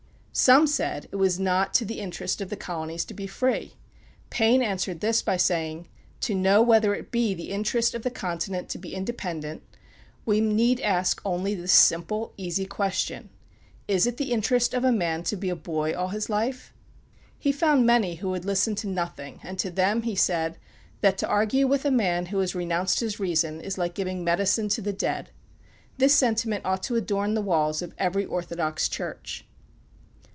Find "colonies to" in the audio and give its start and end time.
2.55-3.13